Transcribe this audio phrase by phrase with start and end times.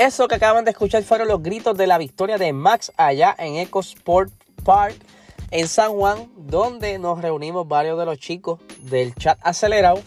[0.00, 3.56] Eso que acaban de escuchar fueron los gritos de la victoria de Max allá en
[3.56, 4.32] Eco Sport
[4.64, 4.96] Park
[5.50, 10.00] en San Juan, donde nos reunimos varios de los chicos del chat acelerado.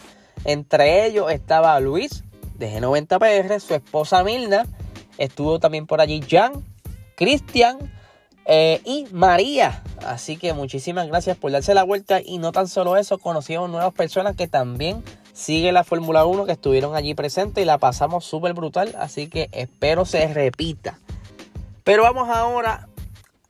[0.44, 2.24] Entre ellos estaba Luis
[2.58, 4.66] de G90PR, su esposa Milna,
[5.16, 6.64] estuvo también por allí Jan,
[7.14, 7.78] Cristian
[8.46, 9.84] eh, y María.
[10.04, 13.94] Así que muchísimas gracias por darse la vuelta y no tan solo eso, conocimos nuevas
[13.94, 18.54] personas que también sigue la Fórmula 1 que estuvieron allí presentes y la pasamos súper
[18.54, 18.94] brutal.
[18.98, 20.98] Así que espero se repita.
[21.82, 22.88] Pero vamos ahora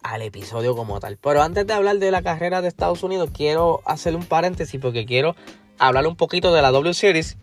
[0.02, 1.18] al episodio como tal.
[1.18, 5.06] Pero antes de hablar de la carrera de Estados Unidos, quiero hacer un paréntesis porque
[5.06, 5.36] quiero
[5.78, 7.36] hablar un poquito de la W Series.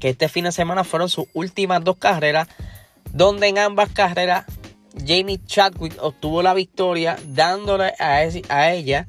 [0.00, 2.48] Que este fin de semana fueron sus últimas dos carreras.
[3.12, 4.46] Donde en ambas carreras
[5.06, 9.08] Jamie Chadwick obtuvo la victoria dándole a, a ella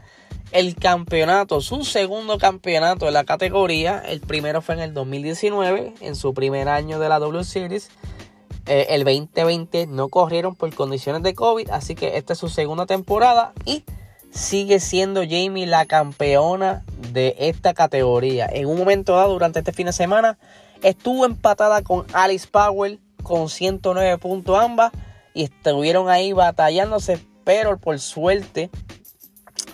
[0.53, 3.99] el campeonato, su segundo campeonato de la categoría.
[3.99, 7.89] El primero fue en el 2019, en su primer año de la W Series.
[8.67, 12.85] Eh, el 2020 no corrieron por condiciones de COVID, así que esta es su segunda
[12.85, 13.83] temporada y
[14.29, 18.47] sigue siendo Jamie la campeona de esta categoría.
[18.49, 20.37] En un momento dado, durante este fin de semana,
[20.83, 24.91] estuvo empatada con Alice Powell con 109 puntos ambas
[25.33, 28.69] y estuvieron ahí batallándose, pero por suerte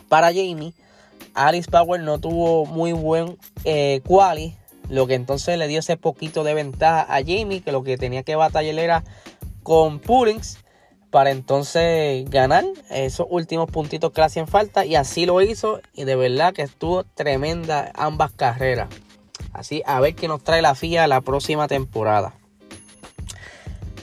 [0.10, 0.74] para Jamie.
[1.34, 4.56] Alice Power no tuvo muy buen eh, quali,
[4.90, 8.24] lo que entonces le dio ese poquito de ventaja a Jamie, que lo que tenía
[8.24, 9.04] que batallar era
[9.64, 10.58] con Pullings
[11.12, 16.04] para entonces ganar esos últimos puntitos que le hacían falta y así lo hizo y
[16.04, 18.90] de verdad que estuvo tremenda ambas carreras.
[19.54, 22.34] Así a ver qué nos trae la FIA la próxima temporada.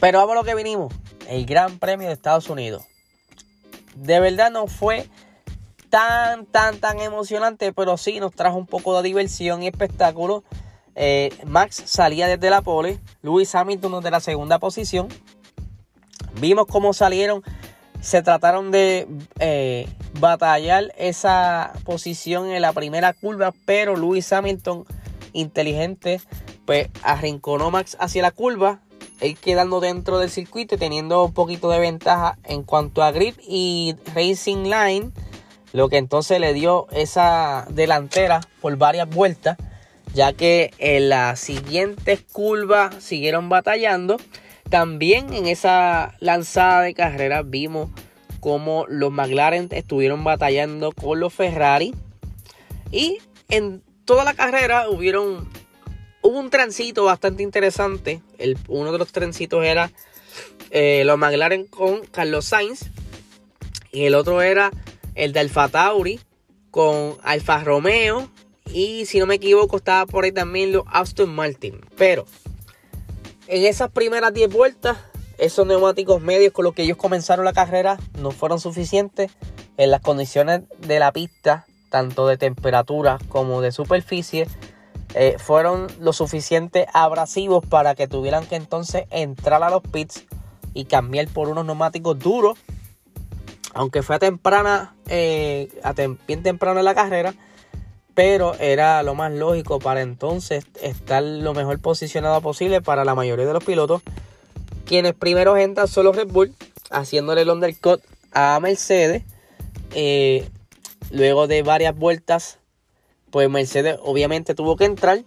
[0.00, 0.92] Pero vamos a lo que vinimos,
[1.28, 2.84] el Gran Premio de Estados Unidos.
[3.94, 5.08] De verdad no fue
[5.90, 10.44] tan, tan, tan emocionante, pero sí nos trajo un poco de diversión y espectáculo.
[10.94, 15.08] Eh, Max salía desde la pole, Lewis Hamilton desde la segunda posición.
[16.40, 17.42] Vimos cómo salieron,
[18.00, 19.06] se trataron de
[19.38, 19.88] eh,
[20.20, 24.84] batallar esa posición en la primera curva, pero Lewis Hamilton,
[25.32, 26.20] inteligente,
[26.64, 28.80] pues arrinconó Max hacia la curva,
[29.20, 33.38] él quedando dentro del circuito y teniendo un poquito de ventaja en cuanto a grip
[33.40, 35.12] y racing line
[35.76, 39.58] lo que entonces le dio esa delantera por varias vueltas,
[40.14, 44.16] ya que en las siguientes curvas siguieron batallando.
[44.70, 47.90] También en esa lanzada de carrera vimos
[48.40, 51.94] como los McLaren estuvieron batallando con los Ferrari.
[52.90, 53.18] Y
[53.50, 55.46] en toda la carrera hubieron
[56.22, 58.22] hubo un transito bastante interesante.
[58.68, 59.90] Uno de los transitos era
[60.70, 62.86] eh, los McLaren con Carlos Sainz.
[63.92, 64.70] Y el otro era
[65.16, 66.20] el de Alfa Tauri
[66.70, 68.28] con Alfa Romeo
[68.72, 71.80] y si no me equivoco estaba por ahí también los Aston Martin.
[71.96, 72.26] Pero
[73.48, 74.98] en esas primeras 10 vueltas,
[75.38, 79.30] esos neumáticos medios con los que ellos comenzaron la carrera no fueron suficientes
[79.76, 84.46] en las condiciones de la pista, tanto de temperatura como de superficie.
[85.14, 90.24] Eh, fueron lo suficiente abrasivos para que tuvieran que entonces entrar a los pits
[90.74, 92.58] y cambiar por unos neumáticos duros
[93.76, 95.92] aunque fue a temprana, eh, a
[96.26, 97.34] bien temprano en la carrera,
[98.14, 103.44] pero era lo más lógico para entonces estar lo mejor posicionado posible para la mayoría
[103.44, 104.00] de los pilotos.
[104.86, 106.54] Quienes primero entran son los Red Bull,
[106.90, 108.00] haciéndole el undercut
[108.32, 109.24] a Mercedes.
[109.92, 110.48] Eh,
[111.10, 112.58] luego de varias vueltas,
[113.30, 115.22] pues Mercedes obviamente tuvo que entrar.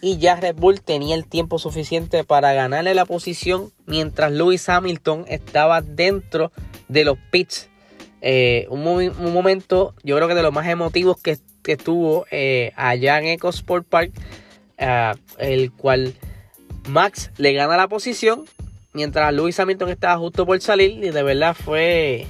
[0.00, 5.26] Y ya Red Bull tenía el tiempo suficiente para ganarle la posición mientras Lewis Hamilton
[5.28, 6.50] estaba dentro
[6.88, 7.70] de los pits
[8.26, 8.82] eh, un,
[9.34, 14.12] momento, yo creo que de los más emotivos que, estuvo eh, allá en EcoSport Park,
[14.78, 16.14] eh, el cual
[16.88, 18.46] Max le gana la posición,
[18.94, 22.26] mientras Lewis Hamilton estaba justo por salir, y de verdad fue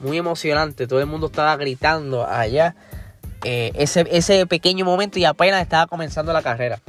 [0.00, 0.88] muy emocionante.
[0.88, 2.74] Todo el mundo estaba gritando allá
[3.44, 6.80] ese, ese pequeño momento y apenas estaba comenzando la carrera.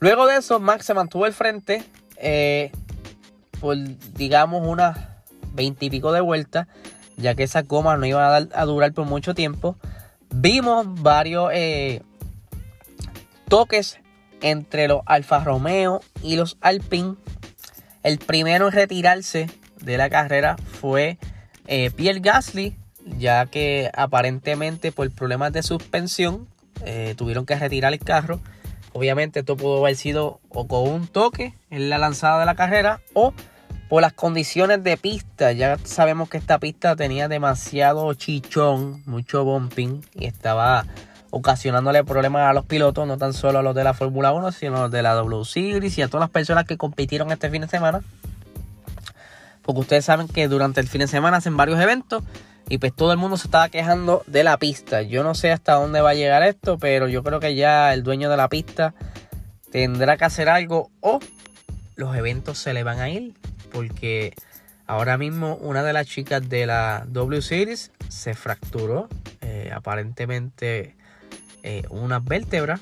[0.00, 1.84] Luego de eso, Max se mantuvo al frente
[3.60, 3.76] por,
[4.16, 5.13] digamos, una
[5.54, 6.66] 20 y pico de vueltas,
[7.16, 9.76] ya que esa goma no iba a, durar por mucho tiempo.
[10.30, 12.02] Vimos varios eh,
[13.48, 13.98] toques
[14.40, 17.14] entre los Alfa Romeo y los Alpine.
[18.02, 19.48] El primero en retirarse
[19.80, 21.18] de la carrera fue
[21.66, 22.76] eh, Pierre Gasly,
[23.18, 26.46] ya que aparentemente por problemas de suspensión
[26.84, 28.40] eh, tuvieron que retirar el carro.
[28.92, 33.00] Obviamente esto pudo haber sido o con un toque en la lanzada de la carrera
[33.12, 33.32] o
[33.88, 35.52] por las condiciones de pista.
[35.52, 40.84] Ya sabemos que esta pista tenía demasiado chichón, mucho bumping y estaba
[41.30, 44.76] ocasionándole problemas a los pilotos, no tan solo a los de la Fórmula 1, sino
[44.76, 47.62] a los de la W Series y a todas las personas que compitieron este fin
[47.62, 48.02] de semana.
[49.62, 52.22] Porque ustedes saben que durante el fin de semana hacen varios eventos
[52.68, 55.02] y pues todo el mundo se estaba quejando de la pista.
[55.02, 58.02] Yo no sé hasta dónde va a llegar esto, pero yo creo que ya el
[58.02, 58.94] dueño de la pista
[59.72, 61.18] tendrá que hacer algo o
[61.96, 63.34] los eventos se le van a ir.
[63.74, 64.32] Porque
[64.86, 69.08] ahora mismo una de las chicas de la W Series se fracturó.
[69.40, 70.94] Eh, aparentemente
[71.64, 72.78] eh, una vértebra.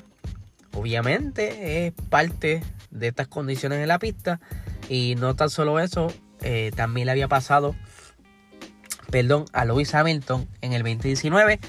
[0.73, 4.39] Obviamente es parte de estas condiciones en la pista.
[4.87, 7.75] Y no tan solo eso, eh, también le había pasado,
[9.09, 11.59] perdón, a Lewis Hamilton en el 2019.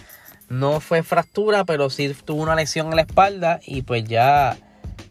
[0.48, 4.58] No fue fractura, pero sí tuvo una lesión en la espalda y pues ya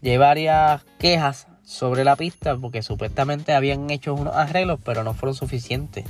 [0.00, 5.34] lleva varias quejas sobre la pista porque supuestamente habían hecho unos arreglos, pero no fueron
[5.34, 6.04] suficientes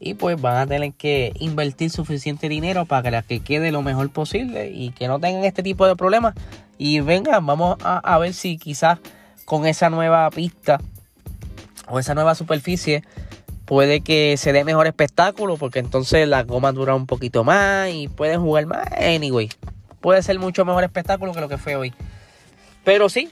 [0.00, 4.70] y pues van a tener que invertir suficiente dinero para que quede lo mejor posible
[4.70, 6.34] y que no tengan este tipo de problemas.
[6.76, 8.98] Y vengan, vamos a, ver si quizás
[9.46, 10.78] con esa nueva pista
[11.88, 13.02] o esa nueva superficie
[13.64, 18.08] puede que se dé mejor espectáculo porque entonces la goma dura un poquito más y
[18.08, 18.86] pueden jugar más.
[18.98, 19.48] Anyway,
[20.02, 21.94] puede ser mucho mejor espectáculo que lo que fue hoy.
[22.84, 23.30] Pero sí,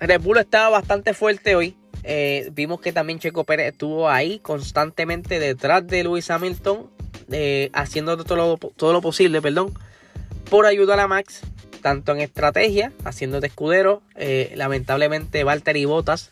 [0.00, 1.76] Red Bull estaba bastante fuerte hoy.
[2.04, 6.90] Eh, vimos que también Checo Pérez estuvo ahí constantemente detrás de Lewis Hamilton,
[7.30, 9.74] eh, haciendo todo lo, lo, posible, perdón,
[10.48, 11.40] por ayudar a Max,
[11.82, 14.02] tanto en estrategia, haciendo de escudero.
[14.14, 16.30] Eh, lamentablemente, Valtteri Bottas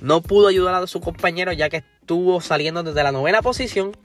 [0.00, 3.96] no pudo ayudar a su compañero, ya que estuvo saliendo desde la novena posición.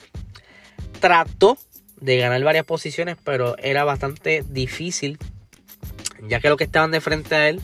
[0.99, 1.57] Trató
[2.01, 5.17] de ganar varias posiciones, pero era bastante difícil,
[6.27, 7.61] ya que los que estaban de frente a él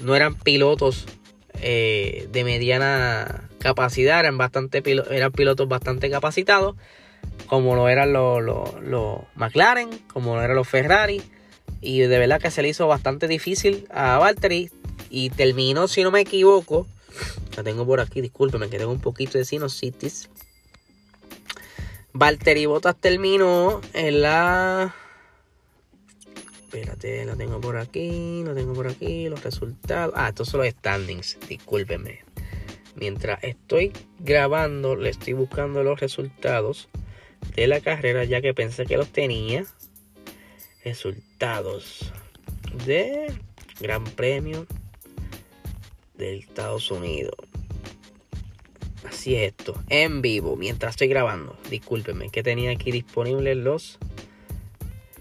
[0.00, 1.06] no eran pilotos
[1.60, 6.76] eh, de mediana capacidad, eran, bastante, eran pilotos bastante capacitados,
[7.46, 8.42] como lo eran los,
[9.34, 11.22] McLaren, como lo eran los Ferrari,
[11.80, 14.70] y de verdad que se le hizo bastante difícil a Valtteri
[15.10, 16.86] y terminó, si no me equivoco,
[17.56, 20.28] la tengo por aquí, discúlpeme que tengo un poquito de sinusitis.
[22.12, 24.94] Valtteri Bottas terminó en la
[26.76, 30.12] Espérate, lo tengo por aquí, lo tengo por aquí, los resultados.
[30.14, 32.20] Ah, estos son los standings, discúlpenme.
[32.96, 36.90] Mientras estoy grabando, le estoy buscando los resultados
[37.54, 39.64] de la carrera, ya que pensé que los tenía.
[40.84, 42.12] Resultados
[42.84, 43.32] de
[43.80, 44.66] Gran Premio
[46.18, 47.36] de Estados Unidos.
[49.08, 51.56] Así es esto, en vivo, mientras estoy grabando.
[51.70, 53.98] Discúlpenme, que tenía aquí disponibles los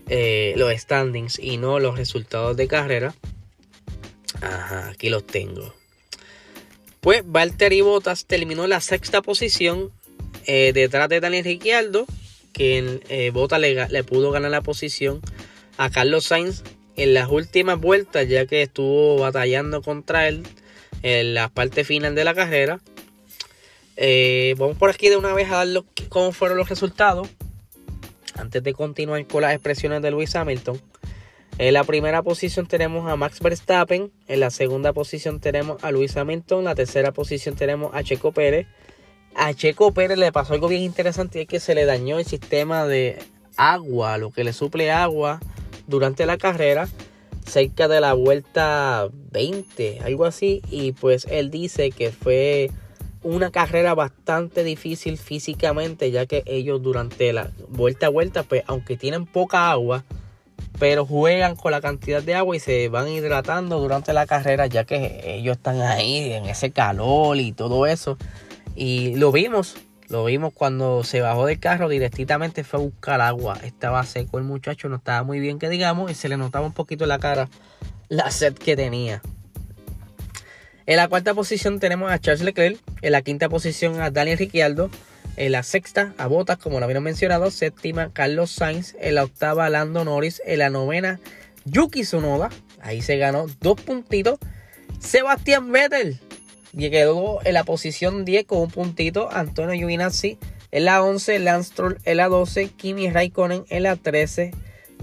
[0.07, 3.15] eh, los standings y no los resultados de carrera.
[4.41, 5.73] Ajá, aquí los tengo.
[7.01, 9.91] Pues Valtteri Bottas terminó en la sexta posición
[10.45, 12.05] eh, detrás de Daniel Ricciardo,
[12.53, 15.21] que eh, Bottas le, pudo ganar la posición
[15.77, 16.63] a Carlos Sainz
[16.95, 20.43] en las últimas vueltas, ya que estuvo batallando contra él
[21.01, 22.79] en la parte final de la carrera.
[24.57, 27.27] vamos por aquí de una vez a dar cómo fueron los resultados
[28.35, 30.79] antes de continuar con las expresiones de Luis Hamilton,
[31.57, 36.17] en la primera posición tenemos a Max Verstappen, en la segunda posición tenemos a Luis
[36.17, 38.67] Hamilton, en la tercera posición tenemos a Checo Pérez.
[39.35, 42.85] A Checo Pérez le pasó algo bien interesante es que se le dañó el sistema
[42.85, 43.19] de
[43.55, 45.39] agua, lo que le suple agua
[45.87, 46.89] durante la carrera,
[47.45, 52.69] cerca de la vuelta 20, algo así, y pues él dice que fue
[53.25, 58.97] una carrera bastante difícil físicamente, ya que ellos durante la vuelta a vuelta, pues aunque
[58.97, 60.03] tienen poca agua,
[60.77, 64.83] pero juegan con la cantidad de agua y se van hidratando durante la carrera, ya
[64.83, 68.19] que ellos están ahí en ese calor y todo eso.
[68.75, 69.75] Y lo vimos,
[70.07, 73.57] lo vimos cuando se bajó del carro, directamente fue a buscar agua.
[73.63, 76.73] Estaba seco el muchacho, no estaba muy bien que digamos, y se le notaba un
[76.73, 77.49] poquito en la cara
[78.07, 79.23] la sed que tenía.
[80.87, 82.77] En la cuarta posición tenemos a Charles Leclerc.
[83.01, 84.91] En la quinta posición a Daniel Ricciardo.
[85.35, 87.49] En la sexta a Bottas, como lo habíamos mencionado.
[87.49, 88.95] Séptima Carlos Sainz.
[88.99, 90.43] En la octava Lando Norris.
[90.45, 91.19] En la novena
[91.65, 92.49] Yuki Tsunoda.
[92.81, 94.37] Ahí se ganó dos puntitos.
[94.99, 96.19] Sebastián Vettel.
[96.71, 99.31] Y quedó en la posición 10 con un puntito.
[99.31, 100.37] Antonio Giovinazzi
[100.71, 101.39] en la 11.
[101.39, 101.73] Lance
[102.03, 102.67] en la 12.
[102.67, 104.51] Kimi Raikkonen en la 13.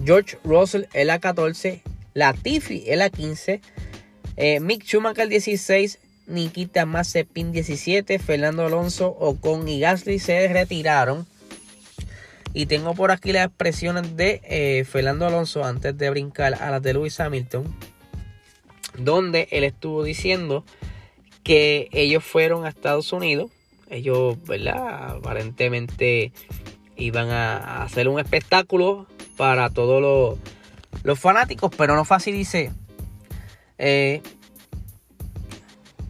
[0.05, 1.83] George Russell en la 14.
[2.15, 3.61] Latifi en la 15.
[4.37, 11.27] Eh, Mick Schumacher 16, Nikita Mazepin 17, Fernando Alonso, Ocon y Gasly se retiraron.
[12.55, 16.83] Y tengo por aquí las expresiones de eh, Fernando Alonso antes de brincar a las
[16.83, 17.65] de Lewis Hamilton,
[18.99, 20.65] donde él estuvo diciendo
[21.43, 23.51] que ellos fueron a Estados Unidos,
[23.89, 25.17] ellos, ¿verdad?
[25.17, 26.33] Aparentemente
[26.97, 30.39] iban a hacer un espectáculo para todos los
[31.03, 32.71] los fanáticos, pero no fácil dice.
[33.79, 34.23] Eh,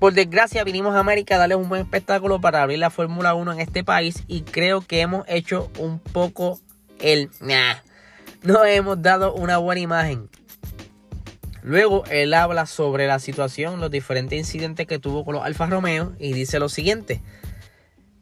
[0.02, 3.52] por desgracia vinimos a América a darles un buen espectáculo para abrir la Fórmula 1
[3.52, 6.58] en este país y creo que hemos hecho un poco
[6.98, 7.30] el...
[8.42, 10.28] no hemos dado una buena imagen.
[11.62, 16.14] Luego él habla sobre la situación, los diferentes incidentes que tuvo con los Alfa Romeo
[16.18, 17.20] y dice lo siguiente.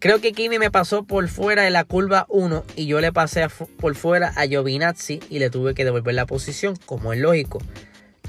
[0.01, 3.47] Creo que Kimi me pasó por fuera de la curva 1 y yo le pasé
[3.79, 7.59] por fuera a Giovinazzi y le tuve que devolver la posición, como es lógico.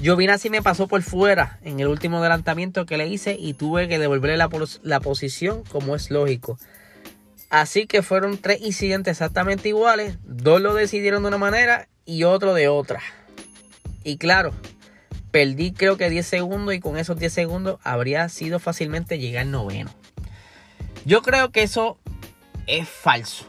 [0.00, 3.98] Giovinazzi me pasó por fuera en el último adelantamiento que le hice y tuve que
[3.98, 6.58] devolverle la, posición como es lógico.
[7.50, 10.18] Así que fueron tres incidentes exactamente iguales.
[10.24, 13.00] Dos lo decidieron de una manera y otro de otra.
[14.02, 14.52] Y claro,
[15.30, 19.90] perdí creo que 10 segundos y con esos 10 segundos habría sido fácilmente llegar noveno.
[21.04, 21.98] Yo creo que eso
[22.66, 23.44] es falso.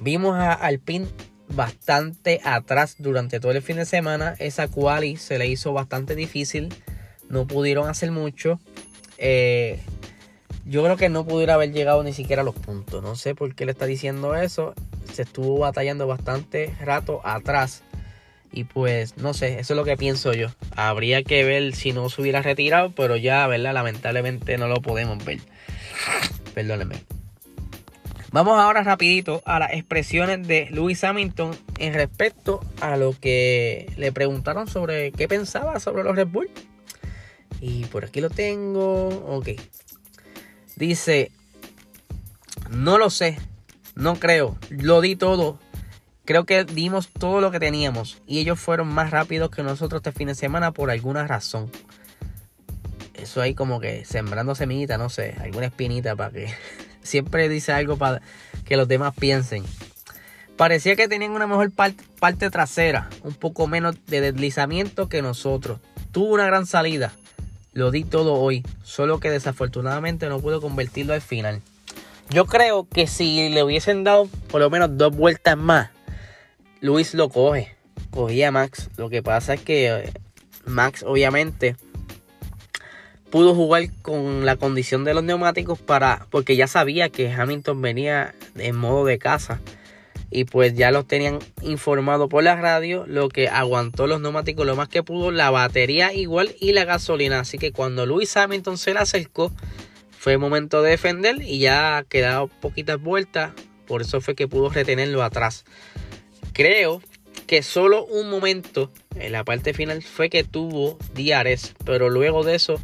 [0.00, 1.08] Vimos a Alpine
[1.50, 4.34] bastante atrás durante todo el fin de semana.
[4.38, 6.68] Esa quali se le hizo bastante difícil.
[7.28, 8.58] No pudieron hacer mucho.
[9.18, 9.78] Eh,
[10.64, 13.02] yo creo que no pudiera haber llegado ni siquiera a los puntos.
[13.02, 14.74] No sé por qué le está diciendo eso.
[15.12, 17.82] Se estuvo batallando bastante rato atrás.
[18.52, 20.48] Y pues, no sé, eso es lo que pienso yo.
[20.74, 23.74] Habría que ver si no se hubiera retirado, pero ya, ¿verdad?
[23.74, 25.40] Lamentablemente no lo podemos ver.
[26.54, 27.17] Perdónenme.
[28.30, 34.12] Vamos ahora rapidito a las expresiones de Lewis Hamilton en respecto a lo que le
[34.12, 36.50] preguntaron sobre qué pensaba sobre los Red Bull.
[37.60, 39.08] Y por aquí lo tengo.
[39.08, 39.48] Ok.
[40.76, 41.32] Dice,
[42.70, 43.38] no lo sé,
[43.94, 45.58] no creo, lo di todo.
[46.26, 50.12] Creo que dimos todo lo que teníamos y ellos fueron más rápidos que nosotros este
[50.12, 51.70] fin de semana por alguna razón.
[53.14, 56.54] Eso ahí como que sembrando semillita, no sé, alguna espinita para que
[57.08, 58.20] siempre dice algo para
[58.64, 59.64] que los demás piensen.
[60.56, 65.78] Parecía que tenían una mejor parte, trasera, un poco menos de deslizamiento que nosotros.
[66.10, 67.12] Tuvo una gran salida.
[67.72, 71.62] Lo di todo hoy, solo que desafortunadamente no pude convertirlo al final.
[72.30, 75.90] Yo creo que si le hubiesen dado por lo menos dos vueltas más,
[76.80, 77.76] Luis lo coge.
[78.10, 78.90] Cogía a Max.
[78.96, 80.12] Lo que pasa es que eh,
[80.64, 81.76] Max obviamente
[83.30, 88.34] pudo jugar con la condición de los neumáticos para porque ya sabía que Hamilton venía
[88.56, 89.60] en modo de casa.
[90.30, 94.76] Y pues ya los tenían informado por la radio lo que aguantó los neumáticos lo
[94.76, 97.40] más que pudo la batería igual y la gasolina.
[97.40, 99.50] Así que cuando Luis Hamilton se le acercó
[100.18, 103.52] fue momento de defender y ya quedado poquitas vueltas.
[103.86, 105.64] Por eso fue que pudo retenerlo atrás.
[106.52, 107.00] Creo
[107.46, 112.54] que solo un momento en la parte final fue que tuvo Diares pero luego de
[112.54, 112.78] eso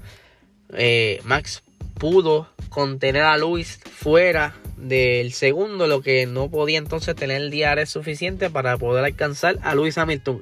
[0.76, 1.62] eh, Max
[1.98, 7.88] pudo contener a Luis fuera del segundo, lo que no podía entonces tener el DRS
[7.88, 10.40] suficiente para poder alcanzar a Luis Hamilton,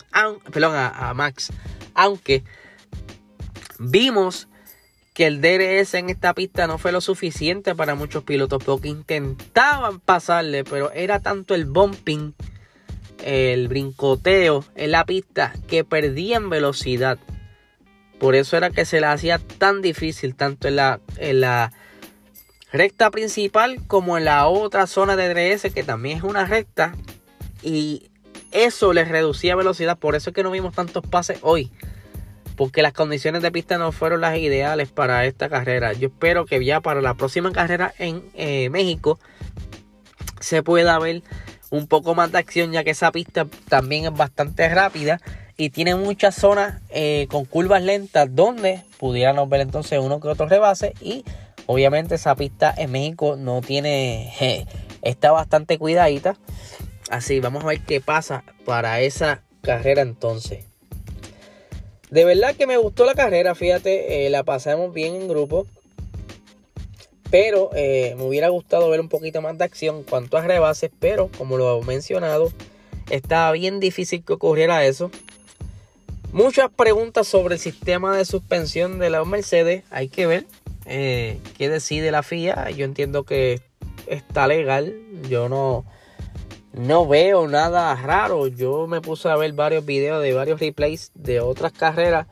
[0.53, 1.53] perdón, a, Max.
[1.95, 2.43] Aunque
[3.79, 4.49] vimos
[5.15, 10.01] que el DRS en esta pista no fue lo suficiente para muchos pilotos porque intentaban
[10.01, 12.33] pasarle, pero era tanto el bumping,
[13.23, 17.19] el brincoteo en la pista que perdían velocidad.
[18.23, 21.73] Por eso era que se le hacía tan difícil, tanto en la, en la
[22.71, 26.95] recta principal como en la otra zona de DRS, que también es una recta.
[27.65, 28.13] Y
[28.53, 29.99] eso les reducía velocidad.
[29.99, 31.73] Por eso es que no vimos tantos pases hoy.
[32.55, 35.93] Porque las condiciones de pista no fueron las ideales para esta carrera.
[35.93, 39.19] Yo espero que ya para la próxima carrera en eh, México
[40.39, 41.25] se pueda ver
[41.71, 45.21] un poco más de acción, ya que esa pista también es bastante rápida
[45.57, 50.47] y tiene muchas zonas eh, con curvas lentas donde pudiéramos ver entonces uno que otro
[50.47, 51.25] rebase y
[51.67, 54.67] obviamente esa pista en México no tiene
[55.03, 56.37] está bastante cuidadita.
[57.11, 60.65] Así vamos a ver qué pasa para esa carrera entonces.
[62.11, 65.67] De verdad que me gustó la carrera fíjate eh, la pasamos bien en grupo
[67.31, 71.31] pero eh, me hubiera gustado ver un poquito más de acción cuanto a rebases pero
[71.39, 72.53] como lo he mencionado
[73.11, 75.11] estaba bien difícil que ocurriera eso
[76.33, 79.85] Muchas preguntas sobre el sistema de suspensión de la Mercedes.
[79.91, 80.47] Hay que ver
[80.87, 82.71] eh, qué decide la FIA.
[82.71, 83.61] Yo entiendo que
[84.07, 84.97] está legal.
[85.29, 85.85] Yo no,
[86.73, 88.47] no veo nada raro.
[88.47, 92.27] Yo me puse a ver varios videos de varios replays de otras carreras.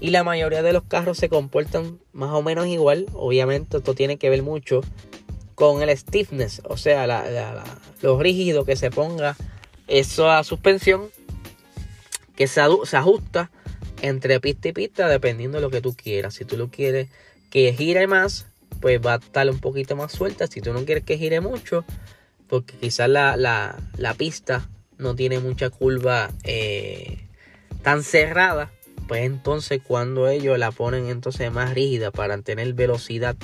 [0.00, 3.06] Y la mayoría de los carros se comportan más o menos igual.
[3.14, 4.82] Obviamente esto tiene que ver mucho
[5.54, 6.60] con el stiffness.
[6.68, 7.06] O sea,
[8.02, 9.34] lo rígido que se ponga
[9.88, 11.08] esa suspensión
[12.36, 13.50] que se, ajusta
[14.02, 16.34] entre pista y pista dependiendo de lo que tú quieras.
[16.34, 17.08] Si tú lo quieres
[17.50, 18.46] que gire más,
[18.80, 20.46] pues va a estar un poquito más suelta.
[20.46, 21.84] Si tú no quieres que gire mucho,
[22.48, 27.26] porque quizás la, pista no tiene mucha curva, eh,
[27.82, 28.70] tan cerrada,
[29.08, 33.36] pues entonces cuando ellos la ponen entonces más rígida para tener velocidad,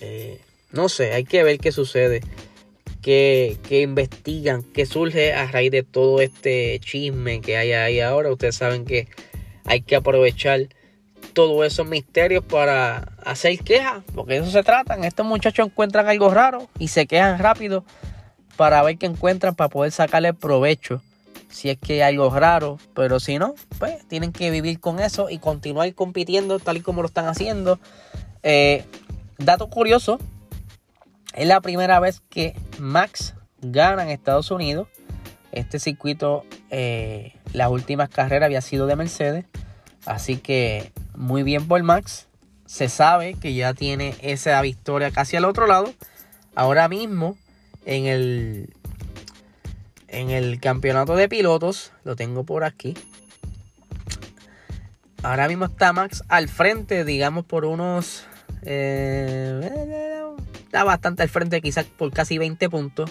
[0.00, 0.40] eh,
[0.70, 2.22] no sé, hay que ver qué sucede,
[3.02, 8.30] qué, investigan, qué surge a raíz de todo este chisme que hay ahí ahora.
[8.30, 9.08] Ustedes saben que
[9.64, 10.68] hay que aprovechar
[11.34, 15.04] todos esos misterios para hacer quejas, porque de eso se tratan.
[15.04, 17.84] Estos muchachos encuentran algo raro y se quejan rápido
[18.56, 21.02] para ver qué encuentran para poder sacarle provecho.
[21.50, 25.28] Si es que hay algo raro, pero si no, pues tienen que vivir con eso
[25.28, 27.78] y continuar compitiendo tal y como lo están haciendo.
[28.42, 28.84] Eh,
[29.38, 30.18] dato curioso,
[31.34, 34.88] es la primera vez que Max gana en Estados Unidos.
[35.52, 39.44] Este circuito, eh, las últimas carreras había sido de Mercedes.
[40.06, 42.28] Así que muy bien por Max.
[42.66, 45.92] Se sabe que ya tiene esa victoria casi al otro lado.
[46.54, 47.36] Ahora mismo
[47.84, 48.74] en el
[50.08, 52.94] en el campeonato de pilotos, lo tengo por aquí.
[55.22, 58.26] Ahora mismo está Max al frente, digamos por unos
[58.62, 60.01] eh,
[60.72, 63.10] está bastante al frente, quizás por casi 20 puntos.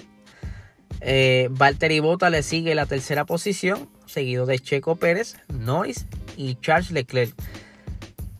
[1.00, 6.89] Eh, Valtteri Bota le sigue la tercera posición, seguido de Checo Pérez, Norris y Charles
[6.89, 7.36] Leclerc.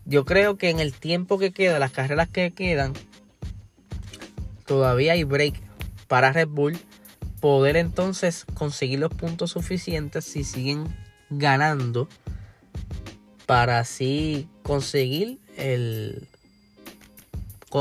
[0.06, 2.94] Yo creo que en el tiempo que queda, las carreras que quedan,
[4.66, 5.54] todavía hay break
[6.08, 6.76] para Red Bull
[7.40, 10.84] poder entonces conseguir los puntos suficientes si siguen
[11.30, 12.08] ganando
[13.46, 16.26] para así conseguir el,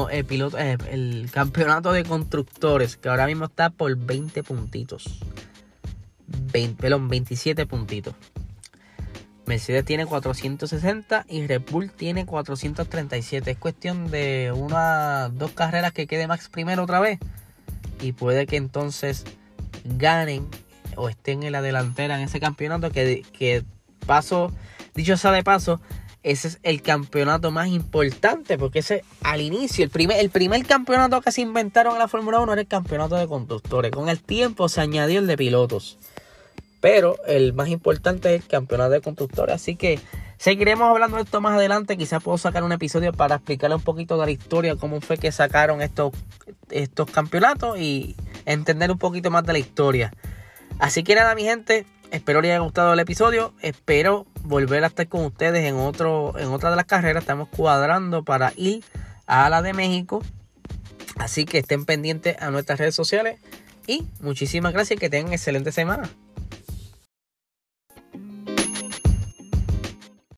[0.09, 5.19] el, piloto, eh, el campeonato de constructores, que ahora mismo está por 20 puntitos.
[6.27, 8.15] 20, perdón, 27 puntitos.
[9.45, 13.51] Mercedes tiene 460 y Red Bull tiene 437.
[13.51, 17.19] Es cuestión de una, dos carreras que quede Max primero otra vez.
[18.01, 19.25] Y puede que entonces
[19.83, 20.47] ganen
[20.95, 22.91] o estén en la delantera en ese campeonato.
[22.91, 23.65] Que, que
[24.05, 24.53] paso,
[24.95, 25.81] dicho sea de paso,
[26.23, 31.19] ese es el campeonato más importante, porque ese al inicio, el primer, el primer campeonato
[31.21, 33.91] que se inventaron en la Fórmula 1 era el campeonato de conductores.
[33.91, 35.97] Con el tiempo se añadió el de pilotos.
[36.79, 39.55] Pero el más importante es el campeonato de constructores.
[39.55, 39.99] Así que
[40.37, 41.97] seguiremos hablando de esto más adelante.
[41.97, 45.31] Quizás puedo sacar un episodio para explicarle un poquito de la historia, cómo fue que
[45.31, 46.11] sacaron estos,
[46.69, 50.13] estos campeonatos y entender un poquito más de la historia.
[50.79, 53.53] Así que nada, mi gente, espero les haya gustado el episodio.
[53.61, 57.23] Espero volver a estar con ustedes en, otro, en otra de las carreras.
[57.23, 58.83] Estamos cuadrando para ir
[59.27, 60.21] a la de México.
[61.17, 63.39] Así que estén pendientes a nuestras redes sociales.
[63.87, 66.09] Y muchísimas gracias que tengan excelente semana.